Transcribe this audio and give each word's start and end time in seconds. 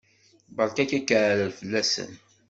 Berka 0.55 0.83
akaɛrer 0.97 1.51
fell-asen! 1.59 2.11